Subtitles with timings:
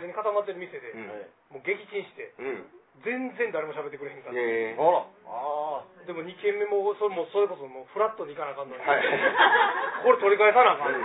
[0.00, 1.04] かりガッチガチに固まってる店で、うん。
[1.04, 2.64] えもう撃沈してうん。
[3.04, 4.76] 全然誰も喋ってくれへんかった、え。
[4.76, 5.04] あら。
[5.28, 9.04] あでも2軒目もそれもそれこそもうフラットに行かなあかんのに、はい。
[10.04, 11.04] これ取り返さなあかん、うん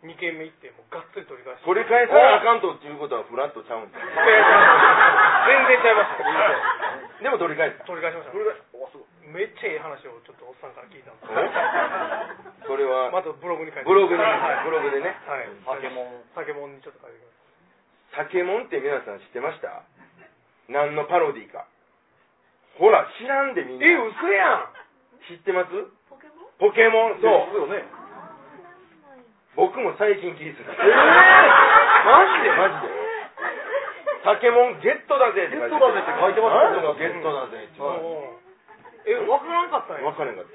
[0.00, 1.66] 2軒目行ってもうがっつり取り返して。
[1.66, 7.84] 取り返さなあかんとっていうことはフラットちゃうんだいやいや全然ちゃいましたでも取り返した。
[7.84, 8.32] 取り返しました。
[8.32, 9.06] これがおすごい。
[9.28, 11.28] めっちゃいい話をちょっとおっさんから聞いたんです
[12.66, 13.10] それは？
[13.12, 14.22] またブログに書いてブログに。
[14.24, 15.20] はいブログでね。
[15.28, 15.48] はい。
[15.68, 16.24] 酒もん。
[16.34, 17.28] 酒もんにちょっと書いてきま
[18.16, 19.82] 酒もんって皆さん知ってました？
[20.68, 21.66] 何のパロディか。
[22.78, 23.86] ほら知らんでみんな。
[23.86, 24.72] すえ嘘やん。
[25.28, 25.70] 知ってます？
[26.08, 26.50] ポケモン？
[26.58, 27.66] ポケモンそう。
[27.66, 27.84] そうよね。
[29.58, 32.54] 僕も最近聞いてたえー、マジで？
[32.54, 32.94] マジで。
[34.22, 38.04] 酒もんゲットだぜって書いてゲットだぜって書いてました何がゲットだぜってはい
[39.08, 40.04] え分からんかったんや。
[40.04, 40.52] 分からんかった。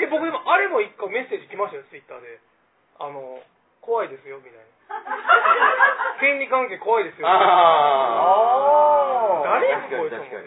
[0.00, 2.40] え僕でもあれも一個メッセージ来ましたよツイッターで。
[2.98, 3.44] あの
[3.84, 4.64] 怖いですよみたいな
[6.20, 7.36] 権利関係怖いですよああ
[9.44, 10.46] あ誰や確かに確かに。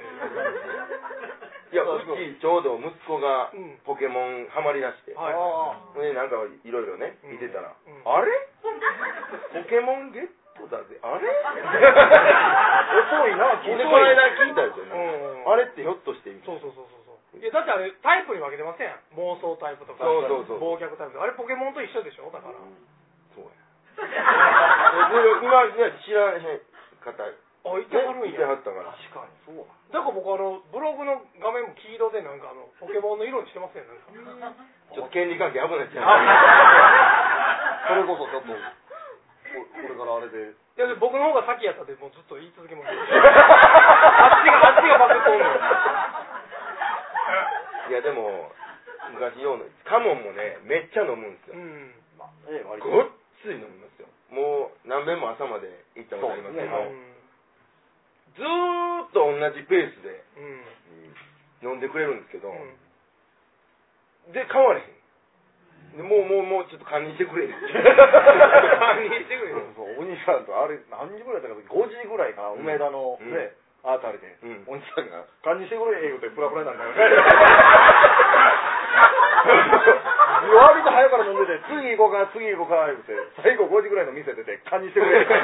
[1.69, 3.77] いやうちちょうど息子がうん。
[3.85, 7.31] ポケモンハマりだして、はいあでなんかいろいろねうん。
[7.33, 8.01] 見てたら、うん。
[8.05, 8.31] あれ？
[9.61, 10.97] ポケモンゲットだぜ。
[11.03, 11.29] あれ？
[11.29, 14.97] 遅いなでこの間聞いたんですよね、
[15.45, 15.53] うん。
[15.53, 17.39] あれってひょっとしてみたいそうそうそうそうそう。
[17.39, 18.89] いやだってあれタイプに分けてません。
[19.15, 21.13] 妄想タイプとかそうそうそう忘却タイプ。
[21.13, 22.31] とかあれポケモンと一緒でしょ？
[22.33, 22.53] だから。
[23.35, 23.51] そうや。
[23.51, 23.68] で
[23.99, 26.61] 今いや知らない
[27.03, 28.95] 方ねあいてはるんいてやはったから。
[28.95, 29.35] 確かに。
[29.43, 29.67] そう。
[29.91, 34.63] だから僕あのブログの画面も黄色でなんかあのポケモンの色にしてますよなんか。
[34.95, 36.07] ちょっと権利関係危ないじゃん
[37.91, 38.55] それこそちょっと。
[38.55, 40.55] ここれからあれで。
[40.55, 43.03] いやで僕の方が先やったでもうずっと言い続けますよ。
[43.03, 45.51] あっちがあっちがバクっとんの
[47.91, 48.55] いやでも
[49.11, 51.91] 昔ようのカモンもねめっちゃ飲むんですよ、うん。
[52.15, 52.87] まあええ割と。
[52.87, 53.11] ごっ
[53.43, 53.88] つい飲みますよ
[54.31, 56.67] もう何遍も朝まで行ったことありますけど、
[58.37, 60.61] ずーっと同じペースでうん。
[61.59, 62.57] 飲んでくれるんですけど、うん。
[64.31, 64.87] で変われへん。
[65.97, 67.57] でもうもうもうちょっと堪忍してくれ堪忍
[69.25, 73.31] してくれよそうそうお兄さんとあれ何時ぐらいだったか5時ぐらいかな梅田のうん。
[73.33, 74.37] ねあたりで。
[74.43, 74.75] うん。
[74.75, 76.93] お兄さんが「堪忍してくれ」言うてプラプラになるから
[80.47, 83.13] 割と早から飲んでて「次行こうか次行こうか」言うて
[83.43, 85.35] 最後5時ぐらいの店出て「堪忍してくれ」で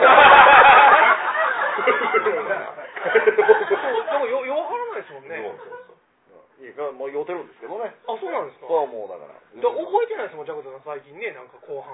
[4.20, 5.36] もよ弱らないですもんね。
[5.36, 6.66] そうそうそう。
[6.66, 7.92] いいかもう酔うてるんですけどね。
[8.08, 8.68] あそうなんですか？
[8.72, 9.36] そうもうだから。
[9.36, 11.92] だから覚えてないですもんジャクタさん最近ねなんか後半。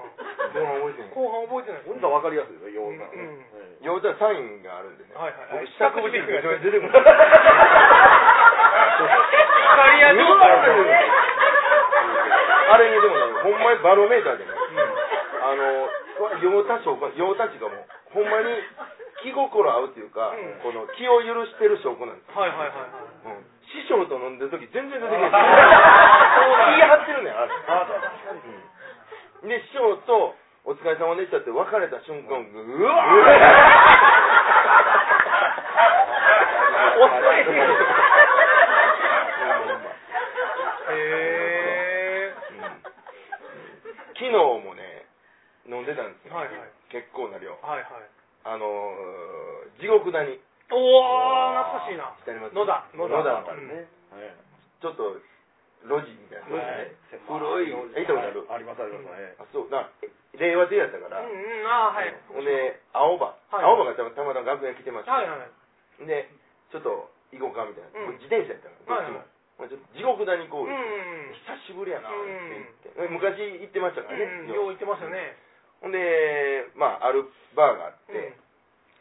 [0.54, 1.10] どうも覚えてない。
[1.10, 1.90] 後半覚えてない。
[1.90, 3.10] お兄さん分かりやすいですよ酔うから。
[3.82, 5.10] 酔うたらサインがあるんでね。
[5.18, 5.66] はいはいはい。
[5.66, 6.94] 僕下口にめちゃめちゃ出てくる。
[6.94, 7.02] イ
[9.74, 10.62] タリア状態
[12.72, 14.56] あれにでもねほんまにバロメーターでね、
[15.44, 15.60] あの
[16.40, 17.84] 酔うた証拠酔うたちがもう
[18.16, 18.48] ほんまに
[19.22, 20.58] 気心合うっていうか、うん。
[20.66, 22.30] この気を許してる証拠なんです。
[22.34, 22.78] よはいはいはい
[23.30, 23.34] はい。
[23.38, 23.46] うん。
[23.70, 25.32] 師匠と飲んでる時全然出てけな い
[26.74, 27.52] 気張ってるねんあれ。
[29.42, 29.48] うん。
[29.48, 30.34] で師匠と
[30.66, 32.94] 「お疲れ様でした」って別れた瞬間うわ
[37.02, 37.44] 遅いねう
[39.44, 39.46] ん
[40.94, 42.34] へえ
[44.22, 45.02] 昨日もね
[45.66, 46.70] 飲んでたんですよ、はいはい。
[46.94, 47.58] 結構な量。
[47.58, 48.06] はいはい。
[48.46, 50.38] あのー、地獄谷。
[50.70, 52.14] おお懐かしいな。
[52.22, 52.38] 知って。
[52.38, 53.18] ます野田野田。
[53.18, 53.90] 野田あたりね。
[54.14, 54.34] え
[54.78, 55.18] ちょっと
[55.86, 56.54] 路地みたいな。
[56.54, 57.22] えはい。
[57.26, 57.74] 古い。
[57.74, 58.46] 行ったことある？
[58.46, 59.18] ありますあります。
[59.18, 59.70] ええあそう。
[59.70, 59.90] な
[60.38, 61.66] 令和でやったから、うんうん。
[61.66, 62.14] ああはい。
[62.30, 63.66] ほんで青葉、はい。
[63.66, 65.36] 青葉がたまたま楽屋来てました、はいは
[66.00, 66.30] いで
[66.72, 68.18] ちょっと行こうかみたいな、うん。
[68.18, 69.26] 自転車やったからどっちも、はい
[69.62, 70.74] まあちょっと地獄谷行こうん。
[70.74, 74.52] うん久しぶりやなってうん言って、昔行ってましたからね、うん。
[74.52, 74.74] よう。
[74.74, 75.38] 言ってましたね。
[75.80, 78.34] ほんでまああるバーがあって、うん。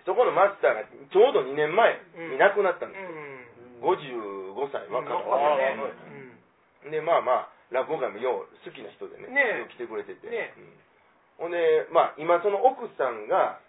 [0.05, 1.97] そこのマスターがちょうど2年前
[2.33, 3.05] に亡くなったんうです
[3.81, 4.57] よ、ん。
[4.57, 5.57] 55歳若若かかっ
[6.85, 9.69] たでまあまあ落語会もよう好きな人でねね。
[9.69, 10.53] 来てくれてて、ね。
[11.41, 11.45] うん。
[11.45, 13.61] ほんでまあ今その奥さんが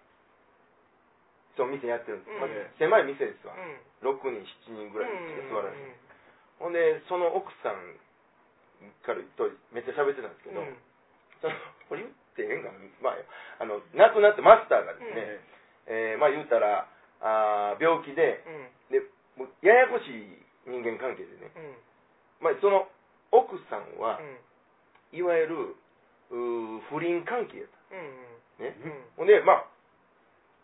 [1.56, 2.40] その店やってるんです、うん。
[2.40, 2.48] まあ
[2.78, 4.08] 狭い店ですわ、うん。
[4.08, 4.40] 6人
[4.72, 5.12] 7人ぐらい
[5.52, 6.11] 座らない、うん
[6.58, 7.76] ほんでその奥さん
[9.06, 10.76] からとめっちゃ喋ってたんですけど、うん。
[11.40, 11.54] その
[11.88, 13.18] これ言ってええんかな、まあ、
[13.60, 15.40] あの亡くなってマスターがですね、
[15.86, 16.86] ええーまあ言うたら
[17.22, 18.42] あー病気で
[18.90, 18.94] うん。
[18.94, 19.02] で
[19.38, 20.38] もうややこしい
[20.68, 21.74] 人間関係でね、うん。
[22.44, 22.86] まあ、その
[23.32, 25.18] 奥さんは、うん。
[25.18, 25.56] いわゆる
[26.30, 28.76] 不倫関係やっうんうん。
[28.76, 28.76] た。
[28.76, 28.76] ね。
[28.84, 29.04] うん。
[29.16, 29.71] ほんで、まあ、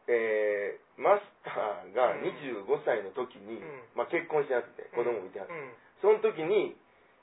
[0.09, 2.65] えー、マスターがうん。
[2.65, 3.85] 25歳の時に、うん。
[3.95, 5.73] まあ結婚してはって、子供もいてはって、うん。
[6.01, 6.75] その時に、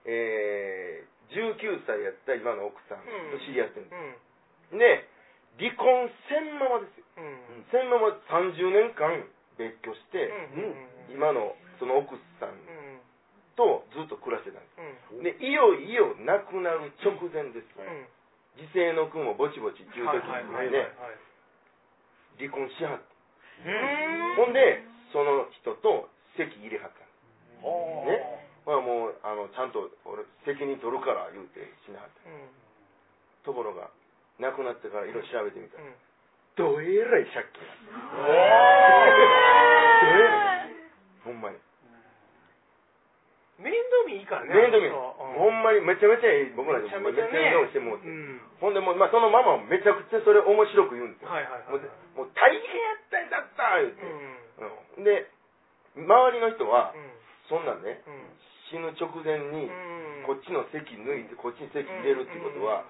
[0.06, 4.78] えー、19歳やった今の奥さんと知り合ってるんでうん。
[4.78, 4.78] す。
[4.78, 5.10] で、
[5.58, 7.06] 離婚せんままですよ。
[7.18, 7.66] うん。
[7.74, 9.26] せんまま30年間
[9.58, 10.30] 別居して、
[11.10, 11.18] うん。
[11.18, 13.02] 今のその奥さんうん。
[13.58, 14.70] とずっと暮らしてたんで
[15.10, 15.16] す。
[15.18, 15.24] うん。
[15.26, 17.66] で、いよいよ亡くなる直前です。
[17.74, 18.06] うん。
[18.62, 21.18] 時世の君もぼちぼちっていう時はいはいはいにね、はい
[22.38, 23.16] 離婚しはった。
[23.66, 24.84] うんほんで、
[25.16, 27.00] その人と籍入れはった
[27.64, 28.20] はね。
[28.68, 32.28] まあもう、あの、ちゃんと俺、責任取るから言うてしなはった。
[32.28, 32.52] うん。
[33.46, 33.90] ところが、
[34.40, 35.96] 亡くなってからいろいろ調べてみたら、うん。
[36.56, 38.28] どえらい借金やった。
[38.28, 38.36] どえ
[40.28, 40.76] らい
[41.24, 41.58] ほんまに。
[43.56, 48.08] 面倒見いいからね面倒見、そうほんまにめちゃめちゃいい、僕らでもめっちゃ面倒してもうて。
[48.08, 51.32] うんほんでもう、まあ、そのママもめちゃくちゃそれ面白く言うんですよ。
[51.32, 54.04] はいはいはいもう大変やったんだった言うて。
[54.04, 55.28] うんうんで、
[55.96, 57.12] 周りの人は、うん
[57.48, 58.26] そんなんね、うん
[58.74, 62.84] 死ぬ直前に、うんこっちの席抜いて、こっちに席入れるってことは、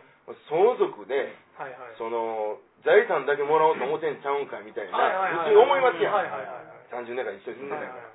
[0.47, 2.57] 相続で、はいはいその、
[2.87, 4.95] 財産だけもらおうと思ってんちゃうんかみたいな、
[5.43, 6.13] 普通に思いますやん。
[6.13, 8.14] はいはいはいはい30年間一緒に住んではいはいないか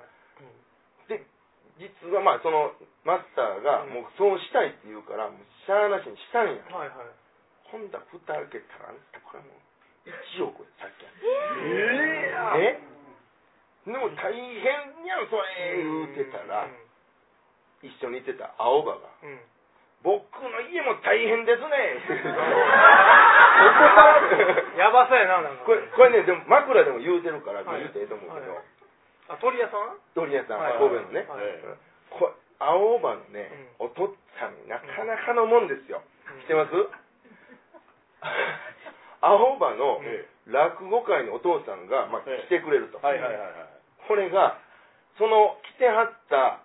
[1.77, 2.73] 実はまあ、その、
[3.03, 3.93] マスターが、うん。
[3.93, 6.55] もうそうしたいって言うから、もうしゃあなしにしたんや。
[6.73, 7.07] はいはい。
[7.71, 9.59] ほんだら蓋開けたら、あんたこれもう、
[10.09, 11.11] 1億でさっきや
[12.57, 12.79] え
[13.87, 16.67] えでも大変やん、それ、言うてたら、
[17.81, 19.29] 一緒にいてた青葉が、うん。
[19.29, 19.39] うん
[20.01, 21.69] 僕の家も大変ですね。
[24.81, 25.63] やばそうやななんか。
[25.65, 27.81] これ、これね、でも枕でも言うてるから、はい。
[27.81, 28.63] 言うてええと思うけど、はい
[29.31, 29.95] あ鳥屋さん？
[30.13, 31.45] 鳥屋さん、はい神戸のね、はい。
[31.47, 31.79] うん
[32.11, 33.49] こ青葉のね、
[33.79, 36.03] お父っつぁん、なかなかのもんですよ。
[36.45, 36.71] 知ってます？
[39.21, 42.45] 青葉のえ落語会のお父さんが、まあ、ええ。
[42.47, 42.99] 来てくれると。
[42.99, 43.53] はいはいはいはい。
[44.07, 44.57] これが、
[45.17, 46.59] その来てはった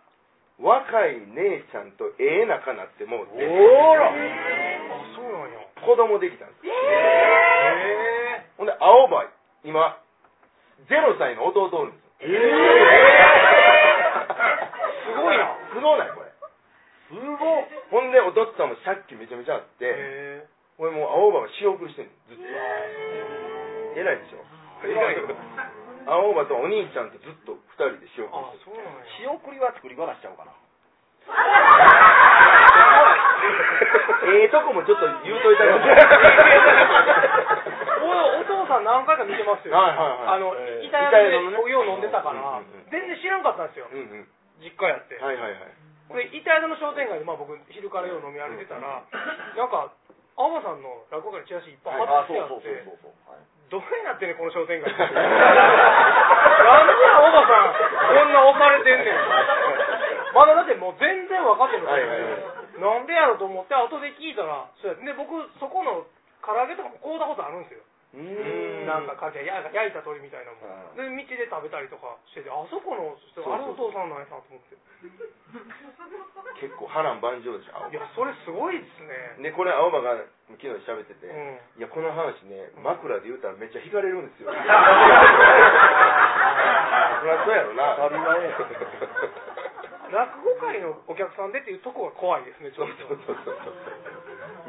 [0.61, 4.09] 若い姉ちゃんとええ仲なってもうて、おら。
[4.09, 4.13] あ
[5.15, 5.59] そうなんや。
[5.85, 6.67] 子供できたんです。
[6.67, 9.29] へえほんで、青葉、
[9.65, 9.99] 今、
[10.89, 12.25] 0歳の弟おるんですよ。
[12.25, 12.27] え
[15.05, 16.31] すごいなすごないこれ。
[17.09, 17.23] すごっ
[17.91, 19.89] ほんで、お父っつぁんも借金めちゃめちゃあって、へ
[20.43, 20.47] え
[20.77, 22.43] これもう青葉が仕送りしてんの、ずっと。
[23.97, 24.45] 偉いでしょ。
[24.85, 25.27] 偉いよ
[26.07, 30.53] 青葉とお兄ちゃんとずっと二人で仕送ありしてそうなんや仕送りは作り話しちゃおうかな。
[30.53, 30.59] る。
[34.47, 35.75] ええとこもちょっと言うといたら。
[38.07, 39.75] おお父さん何回か見てますよ。
[39.75, 40.37] はいはいはい。
[40.37, 40.87] あのえー。
[40.87, 41.59] イタリアでイタリアのね。
[41.59, 42.39] お湯を飲んでたから。
[42.61, 43.91] うんうんうん全然知らんかったんですよ。
[43.91, 44.29] うんうん。
[44.63, 45.19] 実家やって。
[45.19, 45.75] はいはいはい。
[46.15, 49.03] でイタリアの商店街でまあ僕昼からよう飲み歩いてたら
[49.59, 49.91] なんか
[50.39, 52.39] 青葉さんの落語会のチラシいっぱい貼あ、って。
[52.39, 53.11] そうそうそうてそうそう。
[53.27, 53.43] はい。
[53.67, 54.87] どうなってんねんこの商店街。
[54.95, 55.19] なんで
[57.11, 59.17] 青葉さんこんな押されてんねん。
[60.35, 61.91] まだだってもう全然分かってんの。
[61.91, 62.19] はいはい
[62.77, 66.05] なんでやろうと思って後で聞いたらそうやで僕そこの
[66.45, 67.81] 唐揚げとかも買うたことあるんですよ。
[68.17, 70.97] なんかかけや焼いた鶏みたいなもん。
[70.97, 74.77] うで道で食べたりとかしててあそこの人そあれお父さんなんやなと思って。
[76.57, 79.45] 結構波乱万丈でしょ、青いやそれすごいですね。
[79.45, 80.17] で、これ青葉が
[80.57, 81.61] 昨日喋ってて、うん。
[81.77, 84.49] いや、この話ね、枕で言うたらめっちゃ惹かれるんですよ。
[84.57, 87.97] そりゃそうやろな。
[88.01, 88.57] 当たり前や
[90.81, 93.75] 落語会のお客さんでっていうとこが怖いですねちょっとそうそうそうそう。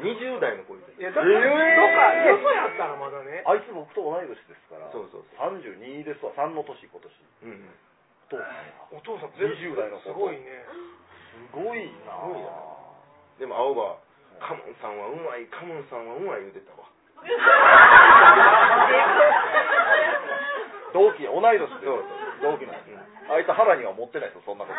[0.00, 0.92] 20代の子いて。
[0.96, 4.88] いやだから、えーとかよそやったらまだねあいつ僕と同い年ですから。
[4.90, 6.32] そうそう32ですわ。
[6.32, 7.12] 3の年今年。
[7.44, 7.70] うん。
[8.28, 8.52] 父さんや
[8.92, 10.64] お父さん20代の子すごいね
[11.52, 12.48] すごいなすごいな
[13.38, 13.96] でも青葉、
[14.40, 16.88] カモンさんはうまい、カモンさんはうまい言うてたわ。
[20.92, 21.86] 同期、同い年で
[22.42, 22.98] 同期なんです
[23.30, 24.78] あいつ腹には持ってないですよ、そんなこと。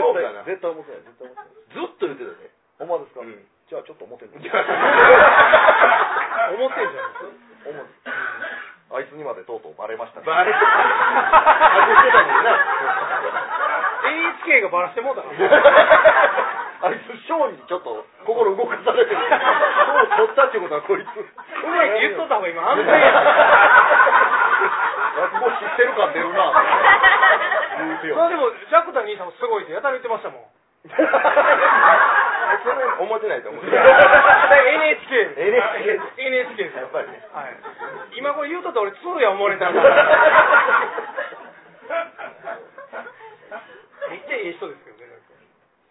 [0.00, 1.54] そうかな絶対、絶対思ってない、絶対思ってない。
[1.74, 2.50] ずっと言ってたで。
[2.78, 4.60] ほんまですか、うんじゃあちょっと思ってんの 思って
[6.84, 7.24] んじゃないです
[8.04, 8.12] か？
[8.92, 10.26] あいつにまでとうとうバレましたね。
[10.28, 10.58] バレた。
[10.60, 10.68] 外
[11.96, 12.52] してたもんな。
[14.04, 15.34] NHK がバラしてもうたから
[16.82, 19.16] あいつ、ショーにちょっと心動かされてる。
[19.16, 19.24] そ
[20.04, 21.08] う取ったってことはこいつ。
[21.08, 21.24] う
[21.66, 23.10] まい言っとった方が今安全や
[25.16, 26.52] 落語知ってる感出るな。
[28.04, 28.20] 言うてよ。
[28.20, 30.44] まあでもジャクタ兄さんもすごいってやたら言ってましたもん
[30.84, 31.00] それ
[33.00, 33.64] 思ってないと思う。
[33.64, 33.72] NHK
[35.32, 37.24] NHK NHK ですやっぱりね。
[37.32, 37.56] はい
[38.20, 39.82] 今これ言うとって俺鶴や思われためっ
[44.28, 45.32] ちゃええ人ですけどねなんか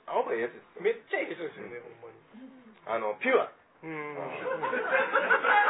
[0.08, 0.86] 青葉ええやつですよ。
[0.86, 2.16] めっちゃええ人ですよねほんまに
[2.86, 3.48] あの、ピュア。
[3.84, 3.96] うん。
[4.20, 4.28] あ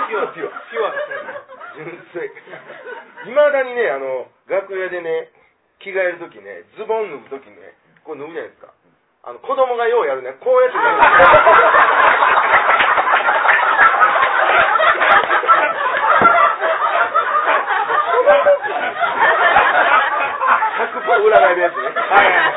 [0.10, 0.50] ピュア、ピュア。
[0.50, 1.30] ピュアですね。
[1.78, 2.34] 純
[3.26, 3.30] 粋。
[3.30, 5.30] いまだにね、あの、楽屋でね、
[5.84, 7.76] 着替えるときね、ズボン脱ぐときね、
[8.08, 8.72] こう脱ぐじゃないですか。
[9.24, 10.88] あの、子供がようやるね、こうやって脱ぐ。
[21.04, 21.82] 100%裏返るやつね。
[21.84, 22.54] はいはい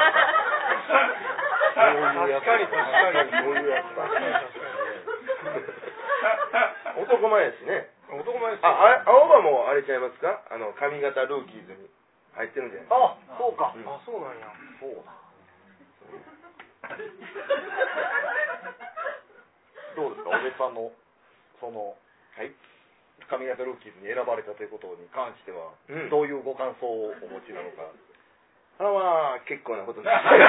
[1.77, 4.65] そういうやつ確かに確かにそういうやつだ確かに確か
[6.97, 7.93] 男前やしね。
[8.09, 8.19] に。
[8.19, 10.41] 男前ですあ、あれ、青葉もあれちゃいますか？
[10.51, 11.76] あの、髪型ルーキーズに
[12.37, 12.97] 入ってるんじゃないですか。
[12.97, 14.53] あそうかうんあ、そうなんや。
[14.81, 15.03] そうだ
[19.97, 20.93] どうですかおじさんの
[21.61, 21.97] その
[22.37, 22.53] はい。
[23.27, 27.91] 髪型ルーキーズに選ばれたということに関しては、うんどういうご感想をお持ちなのか
[28.79, 30.45] あまあ、結構なことになって結構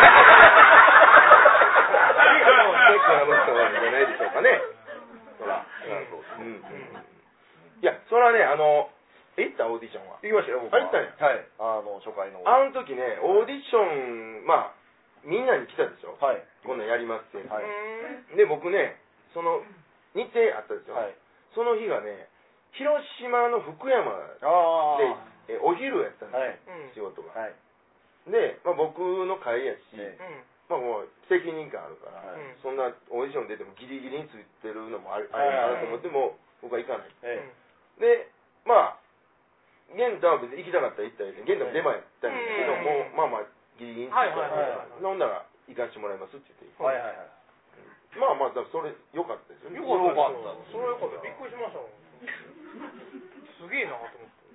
[3.23, 4.59] なことなんじゃないでしょうかね。
[5.39, 5.63] そら。
[5.63, 6.03] そうで
[6.35, 6.59] すうん。
[7.79, 8.91] いや、それはね、あの、
[9.37, 10.17] 行ったオーディションは？
[10.25, 11.13] 行きましたよ僕あ行ったんや。
[11.13, 11.45] はい。
[11.61, 12.41] あの初回の。
[12.45, 13.77] あの時ね、オーディショ
[14.41, 14.77] ン、まあ、
[15.23, 16.17] みんなに来たでしょ？
[16.17, 16.41] はい。
[16.65, 17.45] こんなんやりますって。
[17.47, 17.65] はい。
[18.35, 18.97] で、僕ね、
[19.37, 19.61] その、
[20.17, 20.97] 日程あったでしょ？
[20.97, 21.13] はい。
[21.53, 22.29] その日がね、
[22.73, 24.09] 広島の福山
[24.41, 24.97] あ
[25.47, 26.37] で、えお昼やったんで
[26.93, 27.33] すよ、仕事が。
[27.37, 27.53] はい。
[28.29, 30.17] で、まあ、僕の会やし、え
[30.67, 32.41] まあもう責任感あるから、はい。
[32.41, 37.09] うんそんなオーディション出てもギリギリについてるのもある,、はいあると思っても、僕は行かない。
[37.23, 37.39] え。
[38.01, 38.27] で、
[38.67, 39.06] まあ、
[39.95, 43.47] 玄太は別に行きたかったら行ったらいい玄太も出前やったんですけど、うんもう、まあまあ、
[43.79, 44.19] ギリギリについて。
[44.19, 45.03] はいはいはいはい。
[45.03, 47.29] 飲んだら行かしてもらいますって言って、えはいはいはい。
[48.17, 49.77] まあまあ、それ良かったですよね。
[49.77, 49.93] よか
[50.31, 50.55] った。
[50.71, 51.21] それはよかった。
[51.21, 51.93] びっくりしましたもん。
[53.61, 54.47] すげえなと思って。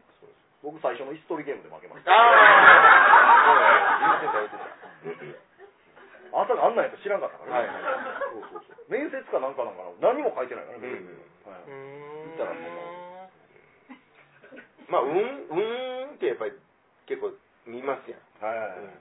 [0.63, 2.13] 僕最初の椅子取りゲームで負けました。
[2.15, 5.43] ああ、言ってた言ってた。
[6.33, 7.75] 朝があんなんやと知らんかったからはいね
[8.33, 8.77] そうそうそう。
[8.89, 10.87] 面接かなんかなんかな何も書いてないからね。
[10.87, 11.67] うんはい。
[11.67, 12.33] うーん。
[12.33, 13.02] 見たらそ
[14.93, 16.53] まあ、運、運ってやっぱり
[17.09, 17.33] 結構
[17.65, 18.21] 見ますやん。
[18.45, 19.01] はい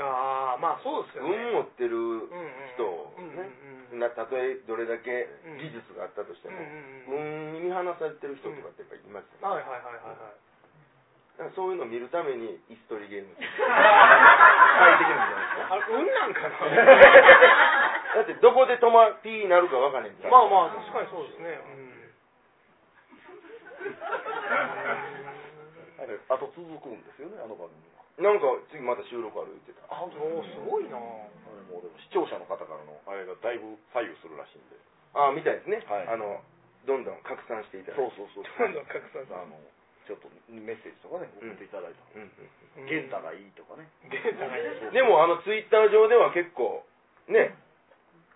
[0.00, 1.36] ああ、まあそうですよね。
[1.52, 3.44] 運持ってるうんうん人うんうんね
[3.92, 5.28] うんなたとえどれだけ
[5.60, 9.52] 技術があったとしても、うんうんうん運に見放されてる人とかってやっぱりいますよね。
[9.52, 10.40] はいはいはいはいはい。
[11.36, 15.74] だからそういうのを見るために椅子取りゲームって 快適なんじゃないですか。
[15.74, 16.56] あれ、運なんかな？
[18.16, 20.30] だってどこで止ま、ピーなるか分からへんから。
[20.30, 21.60] まあまあ、確かにそうですね。
[26.28, 29.88] あと続くんですよねあの番組はなんか次また収録ある言ってた。
[29.88, 30.12] あうん。
[30.12, 34.76] おーすごいなあれもうでも視聴者の方からのあれがだいぶ左右するらしいんで
[35.16, 35.80] ああ、みたいですね。
[35.88, 36.40] はいあの、
[36.84, 38.16] どんどん拡散していただいて。
[38.16, 39.56] そうそうそうどんどん拡散あの
[40.04, 42.90] ちょっとメッセージとかね送っていただいたうんうん
[43.22, 44.66] がいいとかねデータがいい。
[44.66, 46.84] うんでも、あの、ツイッター上では結構、
[47.28, 47.54] ね、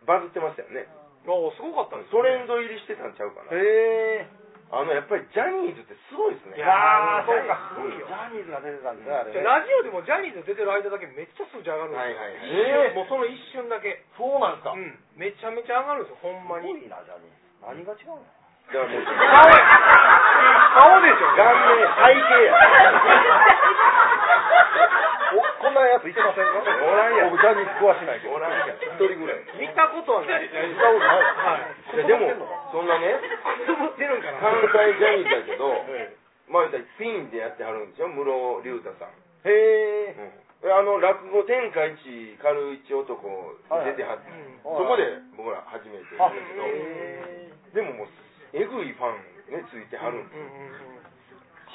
[0.06, 0.86] バズってましたよね。
[1.26, 2.10] おーすごかったですね。
[2.12, 3.50] トレンド入りしてたんちゃうかな。
[3.50, 3.58] へ
[4.22, 4.30] え
[4.66, 6.58] あの、やっぱりジャニーズってすごいですね。
[6.58, 12.02] いやーそうかすごいよジャニーズが出てたんであれラジオでもジャニーズ出てる間だけめっちゃ数字上がるんですよ。
[12.02, 14.02] はいはいはい一瞬えーもうその一瞬だけ。
[14.18, 14.98] そうなんですかうん。
[15.14, 16.74] めちゃめちゃ上がるんですよ、ほんますに。
[16.74, 18.26] ごいなジャニーズ何が違うの？
[18.66, 21.30] だからもう、顔でしょ。
[21.38, 22.58] 顔面、体型や。
[25.76, 26.64] なやついてませんか？
[26.64, 28.76] おらんやん僕ジャニーズ詳しないけどおらんやん。
[28.76, 29.44] 一人ぐらい。
[29.60, 30.48] 見たことはない。
[30.48, 31.60] 見たことないは
[31.92, 31.96] い。
[31.96, 32.32] いやでも、
[32.72, 34.40] そんなね、くすぶってるんかな。
[34.40, 36.16] 関西ジャニーズだけど、え
[36.48, 38.24] まあ言ったらピンでやってはるんですよ、室
[38.64, 39.12] 龍太さん。
[39.44, 40.16] えへ
[40.64, 45.06] えあの、落語天下一軽一男出てはって、うんそこで
[45.36, 48.08] 僕ら初めてあですけど、へでももう、
[48.52, 49.14] えぐいファン
[49.54, 50.46] ね、ついてはるんですよ。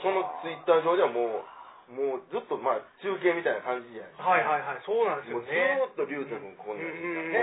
[0.04, 1.51] そのツイッター上ではもう、
[1.92, 4.32] もうずっとまあ中継みたいな感じじゃないですか。
[4.32, 7.36] はいはいはい、そうなんですよもうずっと龍太君こんなんうんうん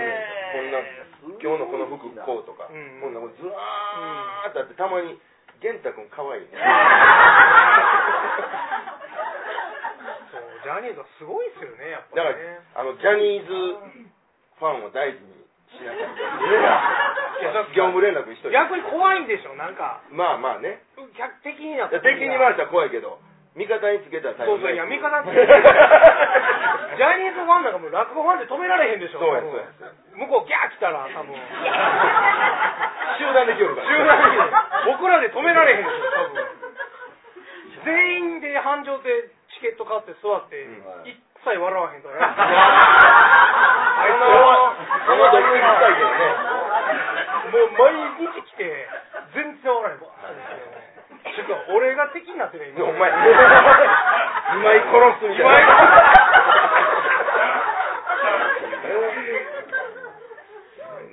[0.49, 0.81] こんな、
[1.37, 5.21] 今日のこの服こうとか、うんこんなもうずらーっとあって、たまに、
[5.61, 6.57] 玄太君かわいいね。
[10.31, 13.53] そう、ジャニーズはすごいですよね、やっぱだからね。、あの、ジャニーズ
[14.57, 16.01] ファンを大事にしなさい。
[17.39, 18.49] いやだって業務連絡一人。
[18.51, 20.81] 逆に怖いんでしょ、なんか、まあまあね。
[21.15, 22.15] 逆敵になっいやて。
[22.15, 23.19] 敵に回したら怖いけど、
[23.59, 25.35] 味方につけたら大そうそう、いや、味方って。
[25.35, 25.43] そ う
[26.95, 29.19] ジャニーズファンなんかもう落語ファンで止められへんでしょ。
[29.19, 29.67] や、多分そうや。
[30.15, 31.35] 向こうギャー来たら、多分。
[33.19, 33.87] 集団できよるから。
[33.87, 34.37] 集団で
[34.87, 36.47] 僕らで止められへんでしょ、多分。
[37.83, 42.19] 全員で繁盛でチケット買って座って、うん一切笑わへんから。
[42.27, 44.75] あいつは、
[45.07, 46.15] そのドッキリしたいけどね。
[47.49, 47.95] もう毎
[48.35, 48.89] 日来て、
[49.33, 49.99] 全然笑わへん。
[51.73, 52.85] 俺が敵になってる今。
[52.85, 53.17] お前、今
[54.75, 55.49] 井殺すみたいな。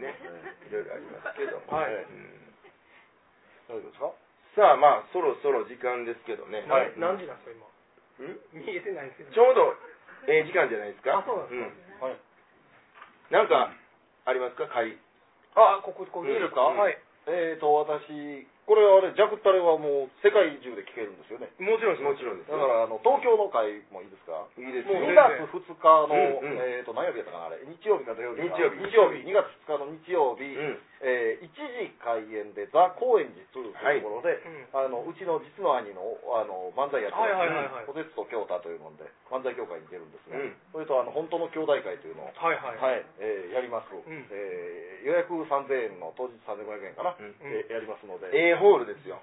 [0.00, 0.14] ね、
[0.69, 1.73] いろいろありますけども。
[1.73, 1.93] はい。
[1.93, 4.12] ええ大丈夫ですか？
[4.57, 6.93] さあまあそろそろ時間ですけどね、なはい。
[6.97, 7.66] 何時なんですか
[8.21, 8.61] 今？
[8.61, 8.64] ん？
[8.64, 9.33] 見えてないんですけど。
[9.33, 9.75] ちょうど
[10.28, 11.19] ええ時間じゃないですか？
[11.19, 12.07] あそうなんですか。
[12.07, 12.16] はい。
[13.31, 13.73] なんか
[14.25, 14.69] ありますか？
[14.69, 14.97] 会
[15.57, 16.26] あここここ。
[16.26, 16.99] いいですかはい。
[17.26, 21.49] えーと私これはあれジャクタレはもう世界中で聞けるんですよね。
[21.63, 22.51] もちろんですもちろんです。
[22.51, 24.43] だからあの東京の会もいいですか？
[24.59, 24.99] いいですよ。
[24.99, 26.59] 2月2日の、うんうん。
[26.59, 27.63] えーと何曜日やったかなあれ。
[27.63, 28.59] 日曜日か土曜日か。
[28.59, 28.83] 日曜日。
[28.91, 30.79] 日曜日2月2日の日曜日、うん。
[31.01, 31.16] えー1
[31.57, 36.05] 時開演でザ・高円寺2というところで、うんあのうちの実の兄の
[36.37, 37.89] あの漫才やってるはいはいはいはい。
[37.89, 40.53] ポテツと京太というので漫才協会に出るんですが、うん。
[40.73, 43.05] それとあの本当の兄弟会というのを、はいはいはい。
[43.19, 44.05] えーやります、ん。
[44.05, 47.35] えー予約3000円の当日3500円かな、うん。
[47.41, 49.23] えーやりますので、A ホールですよ。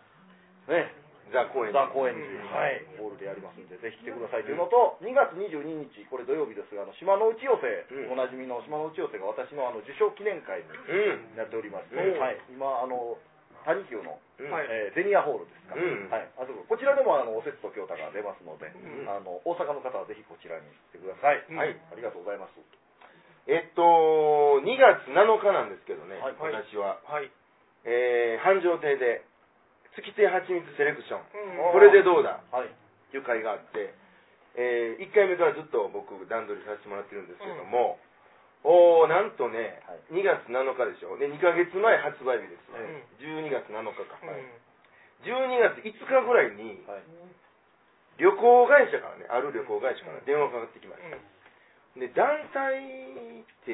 [0.67, 0.89] ね
[1.31, 8.11] ザ・公園ザ・高円寺、うんはい、ホールでやりますんで、ぜひ来てくださいというのと、2月22日、これ土曜日ですが、あの島の内寄せ、うん。
[8.11, 11.39] おなじみの島の内寄せが私のあの受賞記念会にうん。
[11.39, 12.19] やっております、うん。
[12.19, 13.17] はい、今、あの
[13.63, 14.51] 谷急の、うん。
[14.51, 14.67] はい。
[14.67, 16.09] えーゼニアホールですか、うん。
[16.11, 19.07] はい、あそここちらでもあのおせつと京太が出ますので、ん。
[19.07, 21.57] あの大阪の方はぜひこちらに来てください、うん。
[21.57, 22.59] はい、ありがとうございます。
[23.47, 26.35] えっと2月7日なんですけどね、はい。
[26.39, 27.31] 私は、はい。
[27.83, 29.23] えー繁盛亭で
[29.95, 31.21] 月亭はちみつセレクション。
[31.21, 31.73] うん。
[31.73, 32.41] これでどうだ？
[32.51, 32.69] はい、
[33.13, 33.93] いう会があって、
[34.55, 37.97] え1回目からずっと僕段取りさせてもらってるんですけども、
[38.63, 40.17] おーなんとね、はい。
[40.17, 41.17] 2月7日でしょ？
[41.17, 43.05] で2ヶ月前発売日です、はうん。
[43.21, 44.39] 12月7日か、うん。
[45.25, 47.03] 12月5日ぐらいにはい、
[48.17, 51.11] 旅行会社からねある旅行会社から電話かかってきましうん。
[51.11, 53.71] たで団体って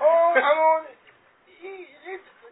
[0.00, 0.84] ああの
[1.60, 1.86] いい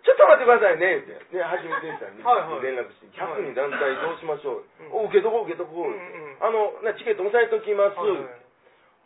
[0.05, 0.97] ちょっと待ってくださいね。
[0.99, 2.63] ってではじめてんさんにはいはい。
[2.63, 8.17] 連絡して100人団体どうしましょう、うんお受けとこう受けとこう、うんうんあのなチケット押さえときます、はい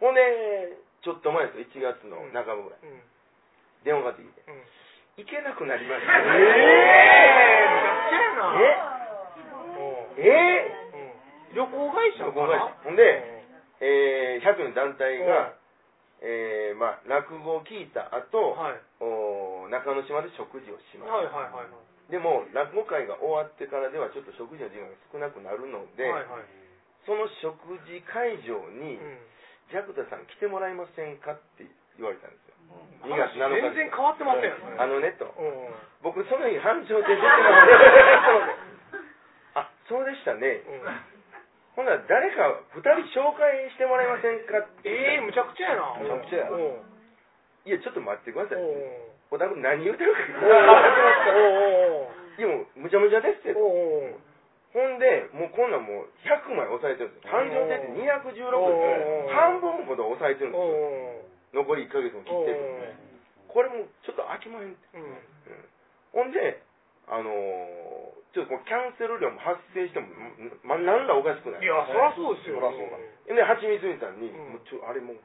[0.00, 1.82] ほんでちょっと前ですよ。
[1.94, 3.02] 1月の半ばぐらい、うん。
[3.84, 4.50] 電話がかかってきて。
[4.50, 4.62] うん
[5.16, 6.12] 行けなくなりました。
[6.12, 6.40] ええ
[7.68, 8.56] めちゃくちゃやな。
[8.56, 10.24] え？
[10.24, 10.72] え？
[11.52, 11.60] うん。
[11.60, 12.72] 旅行会社旅行会社。
[12.84, 13.04] ほんで
[13.82, 15.58] えー、100の団体が、
[16.22, 18.80] えーまあ、落語を聞いた後、はい。
[19.02, 21.76] お中之島で食事をします、はいはいはいは
[22.08, 22.12] い。
[22.12, 26.48] でも落語会が終わってからではちょっと食事の時間が少なくなるので、はいはい。
[27.04, 29.18] その食事会場に、うん。
[29.70, 31.64] ジャクタさん来てもらえませんかって
[31.96, 32.51] 言われたんですよ
[33.02, 34.44] 2月7日全然変わってません。
[34.44, 35.74] よあのねとうん。
[36.02, 37.28] 僕その日繁盛で出てま
[39.54, 40.62] す あそうでしたね。
[40.66, 41.00] うん。
[41.74, 44.90] ほんなら誰か2人紹介してもらえませんかって。
[44.90, 45.94] ええむちゃくちゃやな。
[45.98, 46.50] むちゃくちゃや。
[46.50, 46.60] うん。
[47.64, 48.58] いやちょっと待ってください。
[48.58, 48.68] うん。
[49.30, 50.58] おたく何言うてるかおうおう
[52.04, 52.08] おう
[52.38, 53.54] いやもうむちゃむちゃですって。
[53.54, 57.32] ほんでもうこんなんもう100枚押さえてるんですよ。
[57.32, 60.72] 繁盛亭って216おでー半分ほど押さえてるんですおよ。
[60.72, 62.94] う残り1ヶ月も切ってるんで。
[63.48, 64.96] これもちょっと飽きまへんって。
[64.96, 65.16] うん。
[66.12, 66.62] ほんで
[67.08, 70.08] あのーちょっとキャンセル料も発生しても
[70.64, 71.62] まなんらおかしくない。
[71.62, 72.56] いやそりゃそうですよ。
[72.64, 72.96] そりゃそうだ。
[73.36, 74.56] ではちみつみさんに、うん。
[74.56, 75.20] もうちょあれもう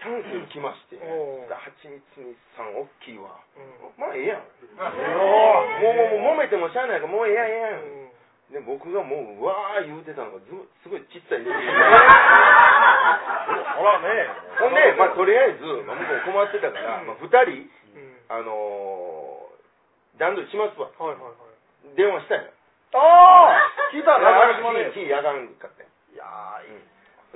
[0.00, 3.44] キャンセル来まして、おうはちみつみさん大きいわ。
[3.60, 4.00] うん。
[4.00, 4.40] まあええやん。
[4.40, 8.64] もうもう揉めてもしゃあないからもうええやんええやん、うん。
[8.64, 10.48] で僕がもううわー言うてたのがず
[10.80, 11.44] すごいちっちゃい。
[11.44, 11.60] 人 間
[13.76, 14.08] ほらね、
[14.66, 20.90] ほんで、まあ、とりあえず、まあ、向こう困ってたから、まあ、2人、うんあのー、段取りしますわ。
[20.98, 21.34] はいはいはい
[21.94, 22.50] 電話したんや。
[22.98, 23.00] あ
[23.54, 23.62] あ
[23.94, 24.90] 聞いたあ中島で。
[24.90, 25.86] キーやがんかって。
[26.12, 26.82] いやー、いい。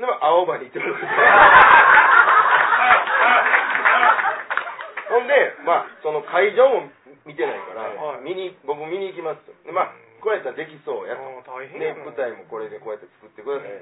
[0.01, 1.07] でも、青葉に行ってもらって。
[5.14, 6.90] ほんで、まあ、その会場も
[7.25, 9.53] 見てないから、はい見に、僕見に行きますと。
[9.64, 11.23] で、まあ、これやったらできそうやと。
[11.23, 13.71] あー大変でやな、舞台もこれでこうやって作ってください。
[13.71, 13.75] い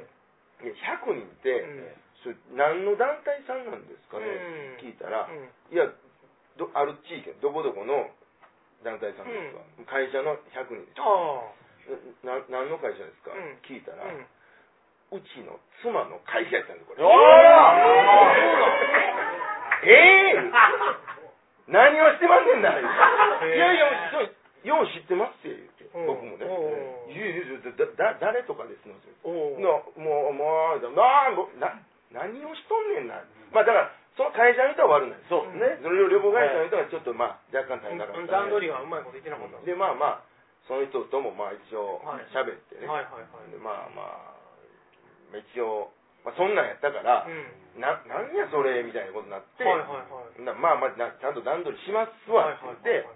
[0.68, 1.88] や、100人って、うん
[2.22, 4.90] それ何の団体さんなんですかね、うん。
[4.90, 5.50] 聞いたら、うん。
[5.70, 5.86] いや
[6.58, 8.10] ど、ある地域、どこどこの
[8.82, 10.98] 団体さんですか、会社の100人です。
[10.98, 11.46] あ
[12.26, 13.62] な何の会社ですか、うん。
[13.62, 14.26] 聞いたら、あうん。
[15.18, 17.06] うちの妻の会社やったんです、これ。
[17.06, 17.78] あら
[19.86, 20.50] ええ
[21.68, 26.06] 何をしてまんねんな、言うてへえいやいや、よう知ってますって言って、うん。
[26.06, 26.44] 僕もね。
[26.44, 27.58] うんいやいや
[28.20, 31.80] 誰とかですのもう、もう、なな
[32.12, 33.20] 何をしとんねんな。
[33.52, 35.22] まあだから、その会社の人は悪ない。
[35.30, 35.78] そうね。
[35.78, 38.26] その旅行会社の人がちょっとまあ若干大変なかった、うん。
[38.26, 39.62] 段取りがうまいこと言ってなかった。
[39.62, 40.28] で、まあまあ、
[40.66, 42.26] その人ともまあ一応はい。
[42.34, 42.90] 喋ってね。
[42.90, 43.52] はいはいはい。
[43.52, 44.36] でまあま
[45.32, 45.92] あ、一応、
[46.24, 47.78] まあ、そんなんやったから、うん。
[47.78, 50.42] な、なんやそれみたいなことになって、はいはいはい。
[50.42, 53.06] なまあまあな、ちゃんと段取りしますわって言って、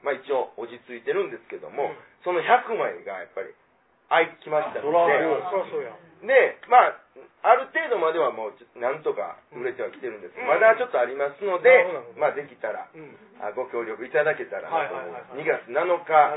[0.00, 1.98] まあ一応落ち着いてるんですけども、うん。
[2.24, 3.52] その100枚がやっぱり
[4.08, 5.20] 空いてきましたので、
[6.26, 6.96] で、まあ、
[7.42, 10.38] ある程度まではもうなんとか売れてはきてるんです。
[10.42, 11.86] まだちょっとありますので
[12.18, 13.16] まあできたら、うん。
[13.40, 14.74] あご協力いただけたらなと。
[14.74, 15.42] はいはいはいはい。
[15.42, 15.86] 2月7な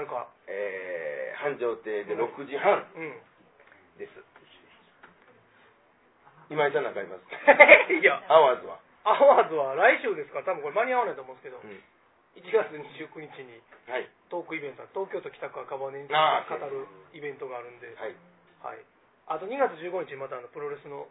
[0.06, 2.86] 日、えー繁盛亭で6時半。
[2.96, 3.18] うん。
[3.98, 4.14] です。
[6.52, 7.54] 今井さんなんかありますか？
[7.90, 8.22] いや。
[8.28, 8.78] アワーズは。
[9.04, 11.84] アワーズは来週ですから多分これ間に合わないと思うんですけど、うん
[12.40, 14.08] 1月29日にはい。
[14.32, 18.16] トークイベント東京都北区赤羽についてあー語るイベントがあるんで、はい。
[18.64, 18.80] はい、
[19.28, 21.10] あと2月15日にまたあのプロレスの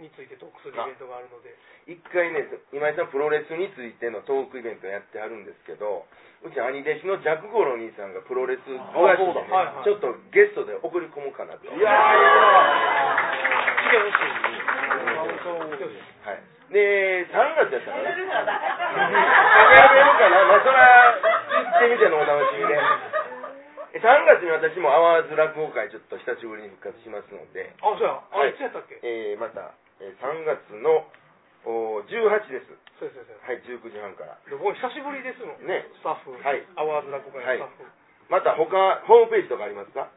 [0.00, 1.54] についてトークするイベントがあるので。
[1.86, 6.08] 一回ね、今井さんプロレスについてのトークイベントやってはるんですけど、
[6.42, 9.84] うち兄弟子のジャックゴロ兄さんがプロレス詳しいんで、ねはいはい。
[9.84, 11.68] ちょっとゲストで送り込もうかなと。
[11.68, 11.92] いや
[13.86, 14.43] 来てほしい来てほしい
[15.50, 16.40] はい。
[16.72, 18.08] で、3月やったかな。
[18.08, 20.44] やめるかな。
[20.48, 21.20] まあ、そら、
[21.60, 22.78] 行ってみてのお楽しみで。
[23.94, 29.70] え3月に私もアワーズ落語会ちょっと久しぶりに復活しますので、あそうやあはいれいつやったっけ、えー、また、
[30.02, 31.06] えー3月の
[31.62, 32.66] お18です。
[32.98, 34.34] そうですはい、19時半から。
[34.50, 35.86] で僕久しぶりですもんね。
[35.94, 37.92] スタッフ、はいアワーズ落語会のスタッフ、
[38.34, 38.66] また他、
[39.06, 40.10] ホームページとかありますか？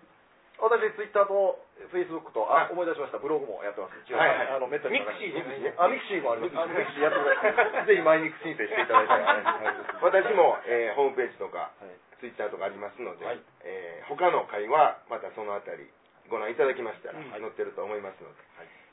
[0.57, 1.61] 私、ツイッターと
[1.93, 3.95] フェイスブックと、ああ、思い出しました、ブログもやってます。
[4.13, 4.57] はいはい。
[4.57, 4.97] あの、めったに。
[4.99, 5.73] mixiじゃないね。
[5.77, 6.57] あ、 mixiもあります。
[6.57, 7.05] あ mixi。
[7.05, 7.85] やってください。
[7.85, 9.13] ぜひ毎日申請していただいて。
[9.13, 10.25] はい。
[10.25, 13.39] 私も、えーホームページとか、はいツイッターとかありますので、はい。
[13.61, 15.85] えー他の会はまたそのあたり
[16.33, 17.29] ご覧いただきましたら、うん。
[17.29, 18.41] 載ってると思いますので、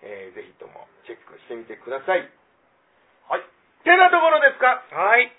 [0.03, 2.29] えーぜひともチェックしてみてください。
[3.29, 3.43] はい。
[3.83, 4.85] てなところですか？
[4.93, 5.33] はい